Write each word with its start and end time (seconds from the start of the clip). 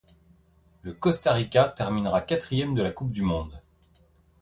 Le 0.81 0.93
Costa 0.95 1.31
Rica 1.31 1.65
terminera 1.69 2.21
quatrième 2.21 2.73
de 2.73 2.81
la 2.81 2.89
Coupe 2.89 3.11
du 3.11 3.21
monde. 3.21 3.59